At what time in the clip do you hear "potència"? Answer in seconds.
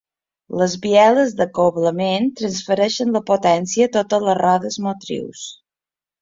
3.29-3.89